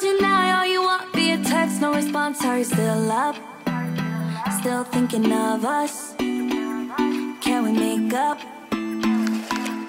[0.00, 2.44] Deny all you want via text, no response.
[2.44, 3.34] Are you still up?
[4.60, 6.14] Still thinking of us?
[7.40, 8.38] Can we make up?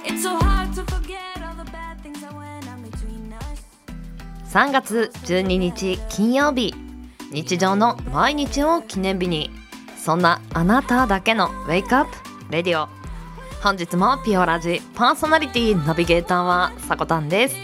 [0.03, 3.62] It's so hard to forget all the bad things that went on between us.
[4.51, 6.73] 3月12日金曜日
[7.31, 9.51] 日常の毎日を記念日に
[9.96, 12.12] そんなあなただけのウェイクアップ
[12.51, 12.87] レディオ
[13.62, 17.55] 本日もピオラジパーソナリティナビゲーターはさこたんです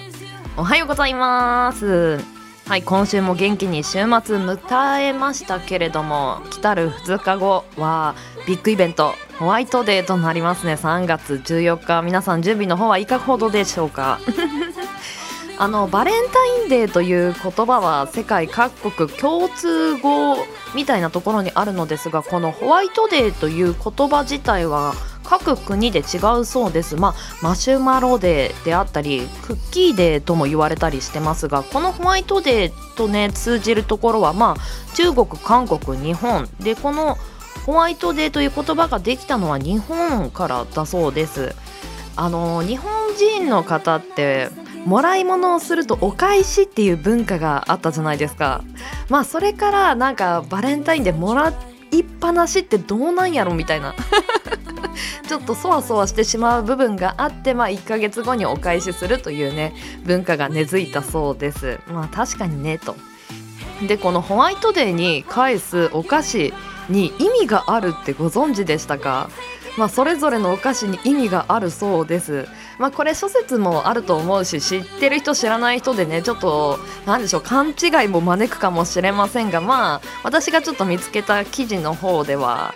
[0.58, 2.35] おはようございます
[2.68, 8.16] はい今週も元気に週末迎えましたけれども来たる2日後は
[8.48, 10.74] ビッグイベントホワイトデーとなりますね。
[10.76, 14.20] 3月14日皆さん準備の方はいかほどでしょうか？
[15.60, 20.38] あのバレンタインデーという言葉は世界各国共通語
[20.74, 24.94] みたいなところにあるのですがこのホワイトデーという言葉自体は
[25.26, 36.48] 各国で違うそうです、まあ、マシュマロデーであったりクッキーデーとも言われたりしてますがこのホワイトデーとね通じるところは、まあ、中国韓国日本。
[36.60, 37.18] でこの
[37.66, 41.56] ホワイトデーという言葉ができたのは日本からだそうです。
[42.16, 44.50] あの日本人の方って
[44.86, 48.64] もらい物をするとお返しっていう文化があったじゃないですか。
[49.10, 51.54] まあそれからなんかバレンタインでもら
[51.92, 53.96] いっぱなしってどうなんやろみたいな。
[55.28, 61.80] ちょっとそわそわしてしまう部分があってまあ1ヶ月後にお返しするというね文化が根付いたそうです。
[61.88, 62.96] まあ確かにねと。
[63.88, 66.54] でこのホワイトデーに返すお菓子
[66.90, 69.30] に意味があるってご存知でしたか？
[69.78, 72.48] まあ、それぞれのお菓子に意味があるそうです。
[72.80, 82.74] まあ、これ諸説もあると思うし知ってる人知らない人でねちょっと何でしょう勘違いも招くかもしれませんがまあ私がちょっと見つけた記事の方では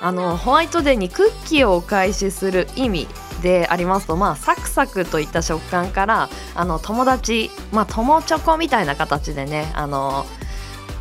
[0.00, 3.08] あのホワイトデーにクッキーをお返しする意味
[3.42, 10.24] でありますと、まあ、サクサクといった食感からあの友達、まあ、友チョコみたいな形でねあの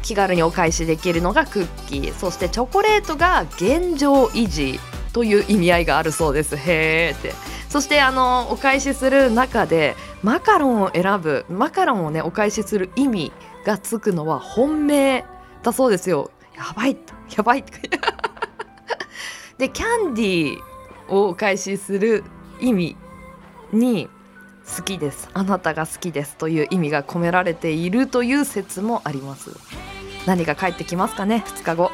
[0.02, 2.14] 気軽にお返しできるのがクッキー。
[2.14, 4.80] そしてチョコレートが現状維持
[5.14, 6.58] という意味合いがあるそうです。
[6.58, 7.34] へーって。
[7.70, 13.32] そしてあのお返しする中でマカロンを選ぶマカロンをねお返しする意味
[13.66, 15.24] がつくのは本命
[15.64, 16.32] だそうですよ。
[16.56, 16.98] やばい
[17.36, 17.64] やばい。
[19.64, 20.60] でキャンディー
[21.08, 22.26] をお返しする
[22.60, 22.98] 意味
[23.72, 24.10] に
[24.76, 25.30] 好きです。
[25.34, 29.52] あなたが好きですという意味が込められているという説もあります。
[30.26, 31.92] 何が返ってきますかね？2日後。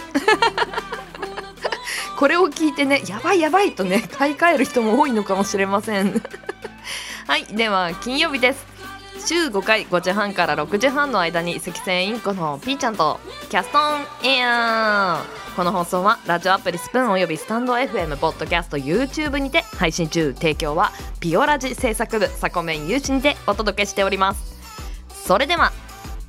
[2.18, 6.24] これを聞いてねやばいやばいとね買い替える人も多いのかもしれません。
[7.28, 8.66] はいでは金曜日です。
[9.28, 13.20] 週5回5時半から6時半の間に赤線インコのピーちゃんと
[13.52, 15.24] キャストンエア。
[15.36, 20.34] ーこの放送はラジオアプリスプーンおよびスタンド FM ポッドキャスト YouTube にて配信中。
[20.34, 24.56] 提供はピオラジ制作部サコメン有志にてお届けしております。
[25.28, 25.74] それでは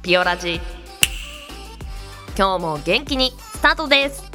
[0.02, 0.60] ピオラジ。
[2.36, 4.28] 今日も元気にスタートです。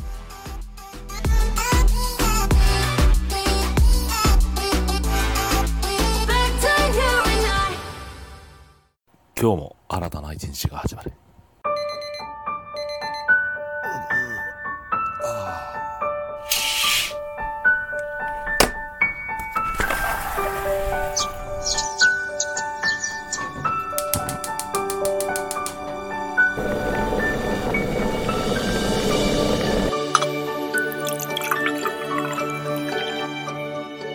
[9.37, 11.11] 今日も新たな一日が始まる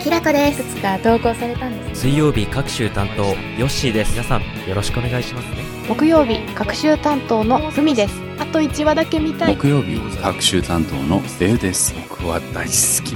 [0.00, 0.64] きらこです。
[0.64, 3.34] つか投稿されたんです水曜日各週担当ヨ
[3.66, 4.12] ッシーです。
[4.12, 5.58] 皆さんよろしくお願いしますね。
[5.86, 8.14] 木曜日各週担当のふみです。
[8.38, 9.56] あと1話だけ見たい。
[9.56, 11.94] 木曜日各週担当のデウです。
[12.08, 13.14] 僕は大好き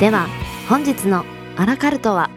[0.00, 0.26] では
[0.70, 1.26] 本日の
[1.56, 2.30] アラカルトは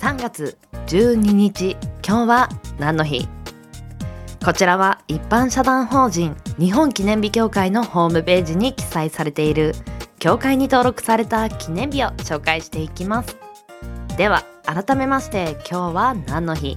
[0.00, 0.58] ？3月
[0.88, 2.48] 12日今日は
[2.78, 3.26] 何の日？
[4.44, 9.74] こちらは一般社団法人日本記念日協会のホームページに記載されている
[10.18, 13.38] 協会に登録された記念日を紹介していきます。
[14.18, 16.76] では改めまして今日は何の日？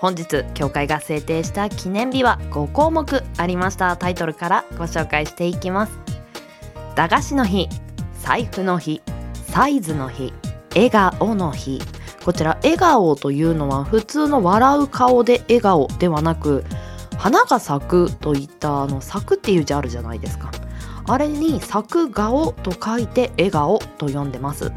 [0.00, 3.96] 本日協会が制定した記念日は5項目ありました。
[3.96, 5.98] タイトルからご紹介していきます。
[6.94, 7.70] 駄菓子の日
[8.22, 9.00] 財布の日
[9.46, 10.34] サイズの日
[10.74, 11.80] 笑顔の日
[12.24, 16.64] こちら笑顔というのは普通の笑う顔で笑顔ではなく
[17.16, 20.50] 花が咲くといったあの咲くっていう字あるじゃないですか。
[21.06, 24.72] あれに咲く顔と書いて笑顔と読んでます。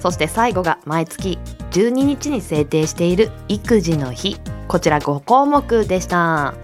[0.00, 1.38] そして最後が毎月
[1.72, 4.36] 12日に制定している育児の日。
[4.68, 6.54] こちら5項目でした。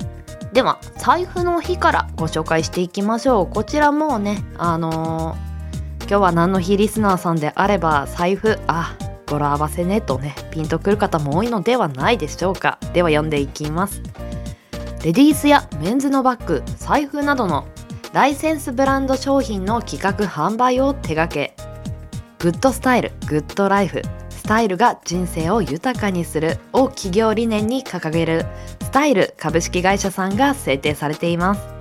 [0.52, 3.46] では財布の日からご紹介していきましょう。
[3.46, 5.52] こちらもうねあのー
[6.12, 8.94] 今日は何の日リスナーさんであれば財布あ
[9.26, 12.78] 語呂合わせねとねピンとくる方も多いのではないでしょうか。
[12.92, 14.02] では読んでいきます。
[15.04, 17.66] レディースやメンズのバッグ財布などの
[18.12, 21.56] ライセンスブランド商品の企画販売を手掛け
[22.38, 28.44] グッドスタイルグッドライフスタイルが人生を豊かにするを企業理念に掲げる
[28.80, 31.71] スタイル株式会社さんが制定されています。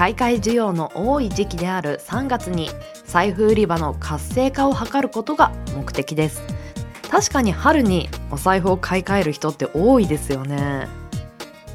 [0.00, 2.70] 買い替え需要の多い時期である3月に
[3.04, 6.42] 財布売り場の活性化を図ることが目的です。
[7.10, 10.88] 確かに春にお財布を買い替える人って多いですよね。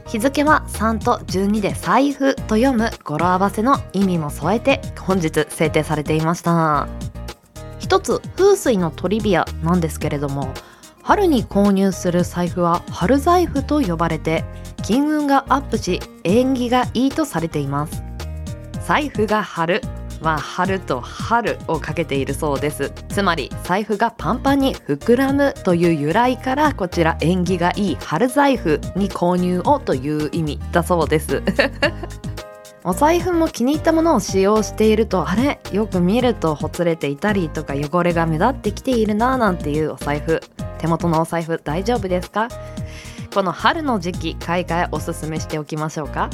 [0.07, 6.88] 日付は3と12で財布と読む語呂合わせの意味も添えて本日制定されていました。
[7.78, 10.51] 一つ風水のトリビアなんですけれども
[11.04, 14.44] 春に購入する財布は春財布と呼ばれて
[14.81, 18.14] 金運がアップし縁起がいいとされています。
[18.85, 19.81] 財布が春
[20.21, 22.91] は春と春をかけているそうです。
[23.09, 31.41] つまり財布がパンパンに膨らむという由来からこちら縁起がいい春財布に購入をという意味だそうです。
[32.83, 35.59] お財布も気に入ったものを使用しているとあれ？
[35.71, 40.41] よく見るとほつれていたりとか汚れが目立ってきているななんていうお財布。
[40.77, 42.47] 手元のお財布大丈夫ですか？
[43.33, 46.29] この春の時期買い替えおすすめしておきましょうか？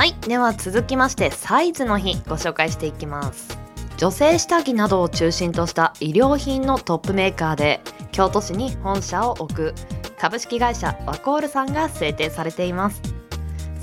[0.00, 3.58] はいでは続きましてサイズの日ご紹介していきます。
[3.98, 9.74] 女性下着などを中心とした衣料品のトップメーカーで京都市に本社を置く
[10.18, 13.02] 株式会社ワコールさんが制定されています。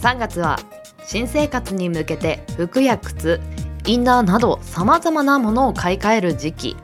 [0.01, 0.57] 3月は
[1.05, 3.39] 新生活に向けて服や靴
[3.85, 6.77] インナーなど様々なものを買い替える時期。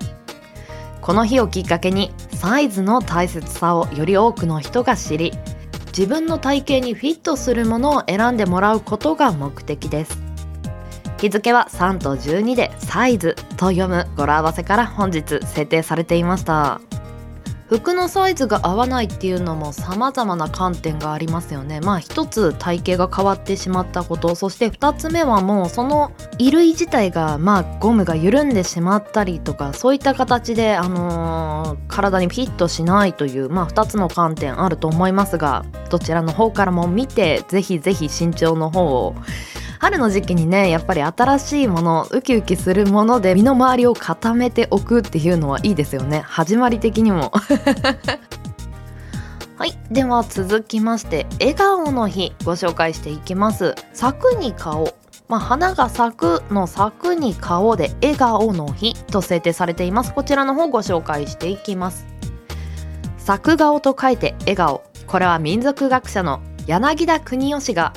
[1.01, 5.33] この日をきっかけにサイズの大切さをより多くの人が知り
[5.95, 10.17] 自分の体型にフィットするものを選んでもらうことが目的です。
[11.19, 16.81] 日付は3と12でサイズと読む語呂合わせから本日制定されていました。
[17.73, 21.81] 服のサイズが合わないっていうのも様々な観点がありますよね。
[21.81, 24.35] まあ一つ体型が変わってしまったこと。
[24.35, 39.15] そして二つ目はもうその衣類自体がまあゴムが緩んでしまったりとかそういった形であのー、体にフィットしないというまあ二つの観点あると思いますがどちらの方からも見てぜひぜひ身長の方を
[39.83, 46.21] 春の時期にねやっぱり新しいものウキウキするもので身の回りを固めておくっていうのはいいですよね。
[46.21, 47.33] 始まり的にも。
[49.59, 53.75] はいでは続きまして笑顔の日ご紹介していきます。
[53.91, 54.95] 咲くに顔。
[55.27, 60.13] まあ、花が咲くの咲くに顔で笑顔の日と制定されています。
[60.13, 62.07] こちらの方ご紹介していきます。
[63.17, 64.81] 咲く顔と書いて笑顔。
[65.07, 67.91] これは民族学者の柳田国義が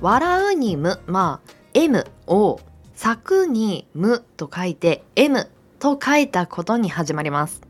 [0.00, 2.60] 笑うにむ、まあ、M を
[2.94, 5.48] 咲くにむと書いて M
[5.78, 7.62] と書いたことに始まります。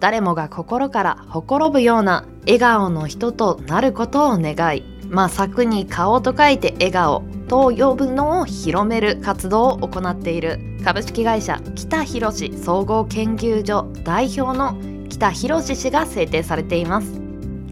[0.00, 14.76] 誰もが心からほころぶような笑顔の人となることを願い、まあ、咲くに顔と書いて笑顔と呼ぶのを広める活動を行っている株式会社北広総合研究所代表の
[15.08, 17.21] 北広氏が制定されています。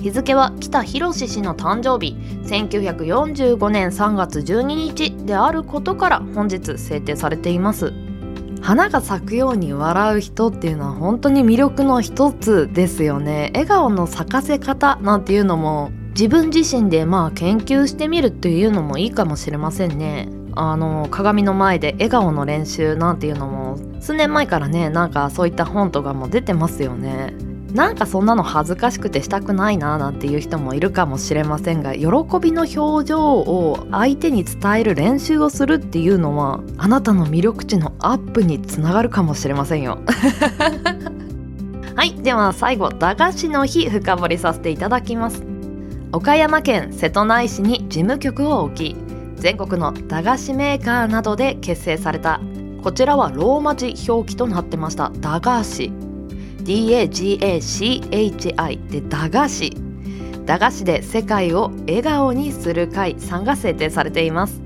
[0.00, 2.16] 日付は北広氏の誕生日。
[2.44, 7.92] 1945年3月12日であることから本日制定されています。
[8.62, 13.50] 花が咲くように笑う人っていうのは本当に魅力の一つですよね。
[13.52, 20.30] 笑顔の咲かせ方なんていうのも自分自身でまあ研究してみるっていうのもいいかもしれませんね。
[20.54, 27.49] あの鏡の前で笑顔の練習なんていうのも数年前からねなんかそういった本とかも出てますよね。
[27.72, 32.06] なんかそんなの恥ずかしくてしたくないななんていう人もいるかもしれませんが喜
[32.40, 39.98] びの表情を相手に伝える練習をするっていうのはあなたの魅力値のアップにつながるかもしれませんよ。
[41.94, 45.44] はいでは最後駄菓子の日深掘りさせていただきます。
[46.12, 48.96] 岡山県瀬戸内市に事務局を置き
[49.36, 52.40] 全国の駄菓子メーカーなどで結成された
[52.82, 56.09] こちらはローマ字表記となってました駄菓子。
[56.64, 58.50] DAGACHI
[58.88, 59.76] で駄菓子。
[60.46, 64.60] 駄菓子で世界を笑顔にする会さんが制定されています。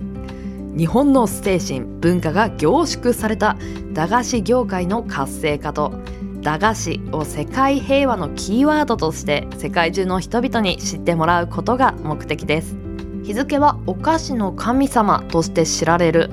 [0.76, 3.56] 日本の精神文化が凝縮された
[3.92, 5.92] 駄菓子業界の活性化と
[6.40, 12.76] 駄菓子を世界平和のキーワードとして世界中の人々に知ってもらうことが目的です。
[13.22, 16.30] 日付はお菓子の神様として知られる。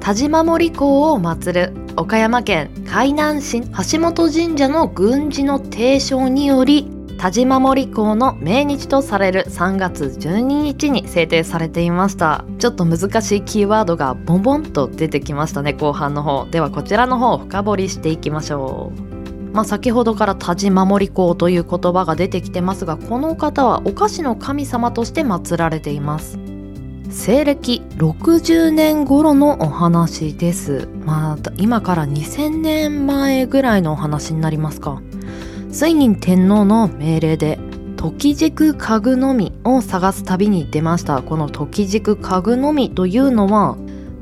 [0.00, 6.88] 田島森公を祀る岡山県海南市橋本神社の宮司の提唱により
[7.18, 12.44] 田島森公の命日とされる3月12日に制定されていました。
[12.60, 16.46] ちょっと難しいキーワードがボンボンと出てきましたね後半の方。
[16.46, 19.52] ではこちらの方を深掘りしていきましょう。
[19.52, 26.38] まあ、先ほどから田島守公という言葉が出てきてますがこの方はお菓子の神様として祀られています。
[27.10, 30.88] 西暦60年頃のお話です。
[31.06, 35.00] まあ今から2000年前ぐらいのお話になりますか。
[35.70, 37.58] 水仁天皇の命令で
[37.96, 41.22] 時軸家具のみを探す旅に出ました。
[41.22, 43.78] この時軸家具のみというのは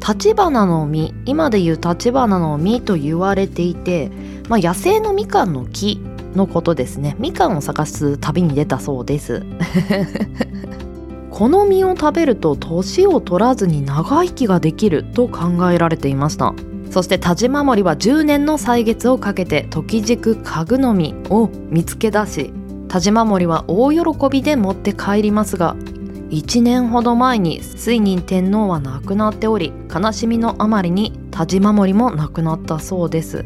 [0.07, 4.11] 立花の実今でいう立花の実と言われていて、
[4.49, 6.01] まあ、野生のみかんの木
[6.37, 7.17] のことですね。
[7.19, 9.45] みかんを探す旅に出たそうです。
[11.37, 16.55] この実を食べると年を取らずに長生きができると考えられていました。
[16.91, 22.55] そして田島守は10年の歳月をかけて時軸家具の実を見つけ出し
[22.89, 23.99] 田島守は大喜
[24.31, 25.77] びで持って帰りますが
[26.31, 33.45] 1年ほど前に水仁天皇は亡くなっており悲しみのあまりに田島守も亡くなったそうです。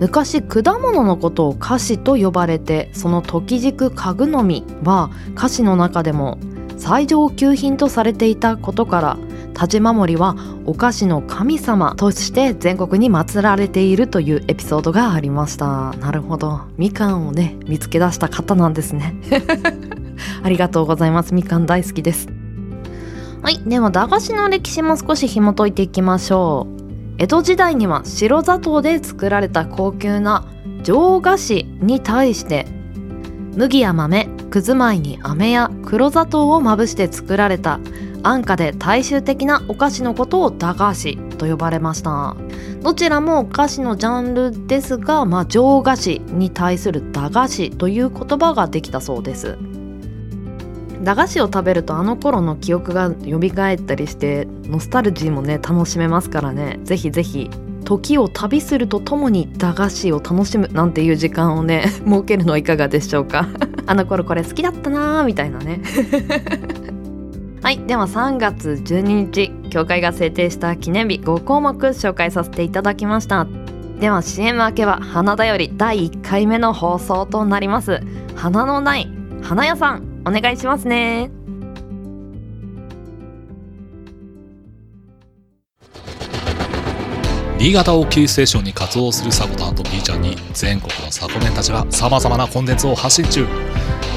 [0.00, 6.38] 昔果物のことを菓子と呼ばれてその時軸家具の実は菓子の中でも
[6.80, 9.18] 最上級品とされていたことから
[9.52, 10.34] 田島守りは
[10.64, 15.92] お菓子の神様として全国に祀られているというエピソードがありました。
[15.98, 16.62] なるほど。
[16.78, 19.14] みかんをね見つけ出した方なんですね。
[20.42, 21.34] ありがとうございます。
[21.34, 22.28] みかん大好きです。
[23.42, 23.58] はい。
[23.66, 26.80] では駄菓子の歴史も少し紐解いていきましょう。
[27.18, 30.46] 江戸時代には白砂糖で作られた高級な
[30.82, 32.66] 上菓子に対して
[33.54, 37.80] 麦や豆くず米に飴や黒砂糖をまぶして作られた
[38.22, 42.36] 安価で大衆的なお菓子のことを駄菓子と呼ばれました。
[42.82, 49.56] どちらもお菓子のジャンルですが、まあ、上菓子に対する駄菓子という言葉ができたそうです。
[51.02, 56.78] 駄菓子を食べるとあの頃の記憶が蘇ったりしてノスタルジーもね楽しめますからね。
[56.82, 57.48] ぜひぜひ
[57.84, 63.48] 時を旅するとともに駄菓子を楽しむなんていう時間をね設けるのはいかがでしょうか。
[63.90, 65.80] あの頃これ好きだったなーみたいなね。
[67.60, 73.48] はいでは3月12日協会が制定した記念日5項目紹介させていただきました。
[73.98, 78.00] では CM 明けは花だより第1回目の放送となります。
[78.36, 79.10] 花のない
[79.42, 81.32] 花屋さんお願いしますね。
[87.60, 93.44] 新潟をキーステーションに活動するサコタンと B ちゃんに全国のサコメンたちは様々なコンテンツを発信中。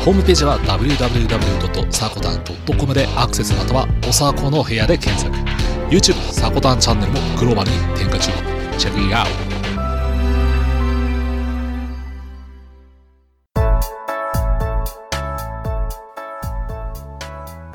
[0.05, 5.35] ホームページは www.sakotan.com でアクセスまたはおさこの部屋で検索。
[5.89, 8.31] YouTube サコタンチャンネルもグローバルに展開中。
[8.77, 9.33] チェックイアウト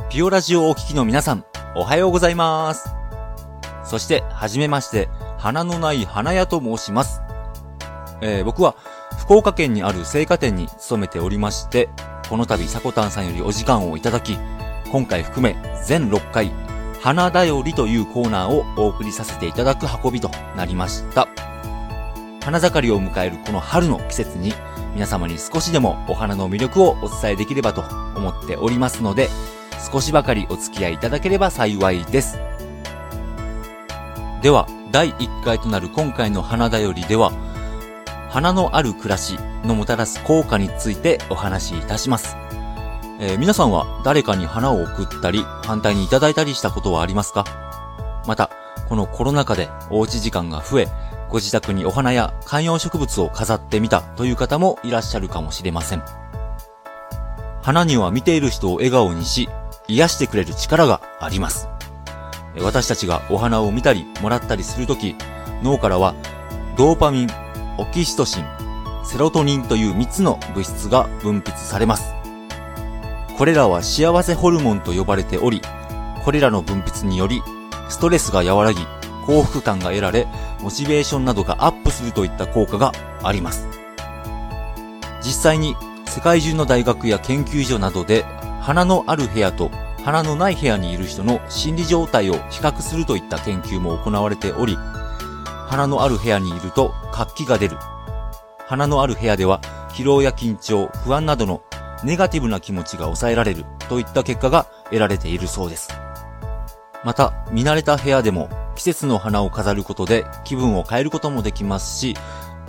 [0.08, 1.44] ピオラジオをお聞きの皆さん、
[1.76, 2.88] おはようございます。
[3.84, 7.22] そして、はじめまして、花のない花屋と申します。
[8.20, 8.74] えー僕は、
[9.18, 11.88] 福岡県にある青果店に勤めておりまして、
[12.28, 14.36] この度、さこたんさんよりお時間をいただき、
[14.90, 16.50] 今回含め、全6回、
[17.00, 21.28] 花だよりというコーナーをお送りさせていただく運びとなりました。
[22.42, 24.52] 花盛りを迎えるこの春の季節に、
[24.94, 27.82] 皆様に少しでもお花の魅力をお伝えできればと
[28.16, 29.28] 思っておりますので、
[29.92, 32.40] 少しばかりお付き合いいただければ幸いです。
[34.42, 37.32] では、第1回となる今回の花だよりでは、
[38.30, 42.36] 花のある暮らしのもたらす効果についてお話しいたします。
[43.20, 47.44] えー皆さんは誰かに花を送ったり、反対にいただいたりしたことはありますか？
[48.26, 48.50] また、
[48.88, 50.88] このコロナ禍でおうち時間が増え、
[51.28, 56.02] ご自宅にお花や観葉植物を飾ってみたという方もいらっしゃるかもしれません。
[57.62, 59.48] 花には見ている人を笑顔にし、
[59.88, 61.68] 癒してくれる力があります。
[62.60, 65.16] 私たちがお花を見たりもらったりするとき、
[65.62, 66.14] 脳からは
[66.76, 67.28] ドーパミン、
[67.76, 68.44] オキシトシン、
[69.04, 72.14] セロトニンという3つの物質が分泌されます。
[73.36, 75.62] これらは幸せホルモンと呼ばれており、
[76.24, 77.42] これらの分泌により、
[77.88, 78.86] ストレスが和らぎ、
[79.26, 80.26] 幸福感が得られ、
[80.60, 83.68] モチベーションなどがアップするといった効果があります。
[85.22, 85.76] 実際に
[86.06, 88.24] 世界中の大学や研究所などで
[88.60, 89.70] 花のある部屋と
[90.08, 94.74] 花のない部屋にいる人の心理状態を比較するといった研究も行われており、
[95.66, 97.76] 花のある部屋にいると活気が出る。
[98.66, 99.60] 花のある部屋では
[99.90, 101.60] 疲労や緊張、不安などの
[102.04, 105.90] ネガティブな気持ちが抑えられるといった結果が得られているそうです。
[107.04, 112.16] また、見慣れた部屋でも季節の花を飾ることで気分を変えることもできますし、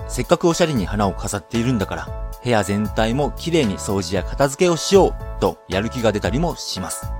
[0.09, 7.13] せっかくおしゃれに花を飾っているんだから、部屋全体も綺麗に掃除や片付けをしようとやる気が出たりもします。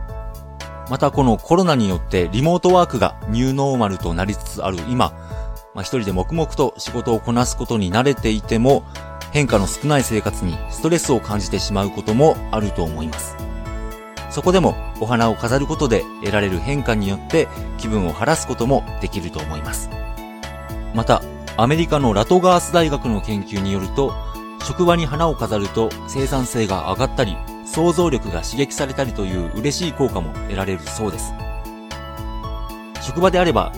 [0.90, 5.12] またこのコロナによってリモートワークがニューノーマルとなりつつある今、
[5.76, 8.84] まあ、一人で黙々と仕事をこなすことに慣れていても、
[9.32, 13.38] 変化の少ない生活にストレスを感じてしまうこともあると思います。
[14.32, 19.90] そこでもお花を飾ることで得られる変化によって気分を晴らすこともできると思います。
[20.96, 21.22] また、
[21.58, 24.14] アメリカのラトガース大学の研究によると、
[24.64, 27.38] 職場に花を飾ると生産性が上がったり、
[27.72, 31.34] 想像力が刺激されたりという嬉しい効果も得られるそうです。
[33.02, 33.72] 職場であれば、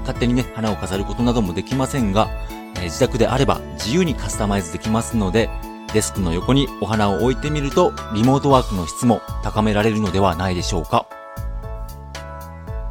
[0.00, 2.28] 勝手にね、花を飾ることなどもできませんが、
[2.76, 5.48] えー自宅であれば自由にカスタマイズできますので、
[5.94, 11.06] デスクの横にお花を置いてみると、リモートワークの質も高められるのではないでしょうか。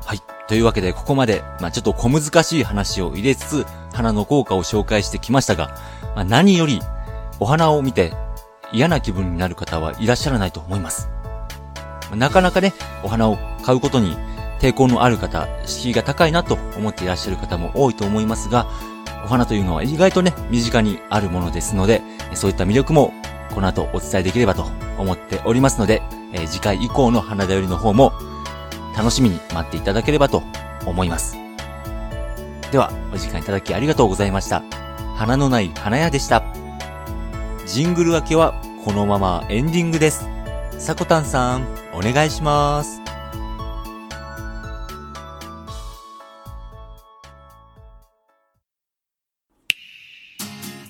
[0.05, 0.19] はい。
[0.47, 5.75] というわけで、ここまで、まあちょっと小難しい話を入れつつ、花の効果を紹介してきましたが、
[6.15, 6.79] まあ何より、
[7.39, 8.13] お花を見て
[8.73, 11.09] 嫌な気分になる方はいらっしゃらないと思います。
[12.15, 12.73] なかなかね、
[13.03, 14.17] お花を買うことに
[14.59, 18.67] 抵抗のある方、敷居が高いなと思っていらっしゃる方も多いと思いますが、
[19.23, 22.01] お花というのは意外とね、身近にあるものですので、
[22.33, 23.13] そういった魅力も
[23.53, 24.65] この後お伝えできればと
[24.97, 26.01] 思っておりますので、
[26.33, 28.13] え次回以降の花だよりの方も
[28.95, 30.43] 楽しみに待っていただければと
[30.85, 31.37] 思います。
[32.71, 34.63] では、お時間いただきありがとうございました。
[35.15, 36.60] 花のない花屋でした。
[37.67, 38.53] ジングル明けは
[38.83, 40.25] このままエンディングです。
[40.77, 43.01] さこたんさん、お願いします。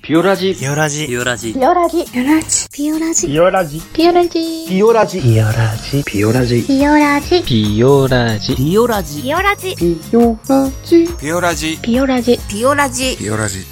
[0.01, 1.07] ピオラジピオラジ。
[1.07, 2.67] ピオラジピオラジピオラジ。
[2.69, 3.27] ピオラジ。
[3.29, 7.63] ピオラジピオラジピオラジピオラジピオラジピオラジ。
[7.63, 9.21] ピオラジピオラジ。
[9.21, 9.65] ピオラジ。
[9.67, 13.17] ピオラジピオラジピオラジピオラジ。
[13.17, 13.65] ピオラジ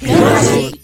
[0.00, 0.81] ピオラジ。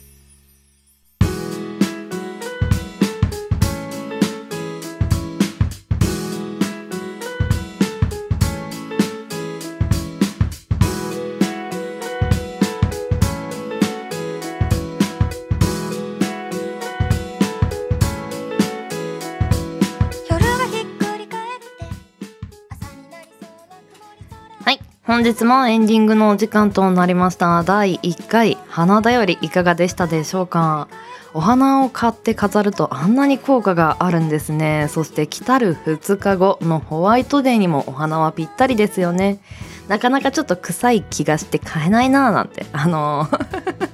[25.18, 27.64] 本日もエンディングのお時間となりました。
[27.64, 30.86] 第1回花だよりいかがでしたでしょうか？
[31.34, 34.86] お花を買って飾るとあんなに効果があるんですね。
[34.88, 39.40] そして来たる2日後のホワイトデーにもお花はぴったりですよね。
[39.88, 42.66] なかなかちょっと臭い気がして買えないなーなんて。
[42.70, 43.88] あのー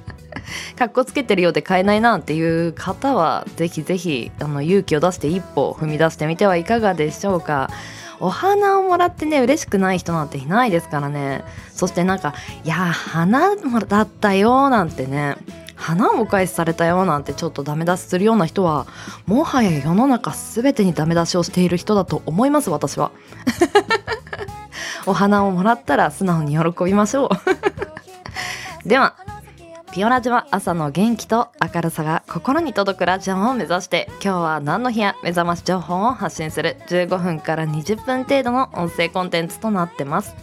[0.77, 7.71] かっこつけてるようで買えないなっていう方はぜひぜひあの勇気を出して一歩踏み出してみてはいかがでしょうか？
[8.19, 11.43] お花をもらってね嬉しくない人なんていないですからね。
[11.73, 13.55] そしてなんか「いやー花
[13.87, 15.37] だったよ」なんてね
[15.75, 18.87] 花をお返しされたよなんてちょっとダメ出しするような人は
[19.25, 23.11] もはや世の中全てにダメ出しをしている人だと思います私は。
[25.07, 27.29] お花をもらったら素直に喜びましょう。
[28.87, 29.15] では
[29.95, 40.35] ピオラジは朝の元気と明るさが心に届くラジオを目指して今日は何の日や目覚まし情報を発信する15分から20分程度の音声コンテンツとなってます。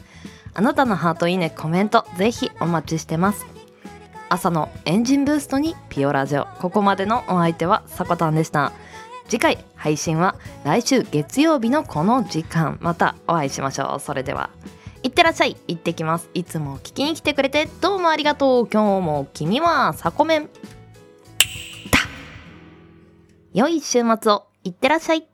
[0.55, 3.45] あなたのハートいいねコメントぜひお待ちしてます。
[4.31, 8.73] 朝のエンジンブーストにピオラジオここまでのお相手はさこたんでした。
[9.29, 12.79] 次回配信は来週月曜日のこの時間。
[12.81, 14.01] またお会いしましょう。
[14.01, 14.49] それでは。
[15.13, 15.57] ってらっしゃい。
[15.69, 16.29] 行ってきます。
[16.35, 18.69] いつも聞きに来てくれてどうもありがとう。
[18.69, 20.45] 今日も君はサコメン。
[20.45, 20.51] だ
[23.53, 24.47] 良い週末を。
[24.65, 25.32] いってらっしゃい。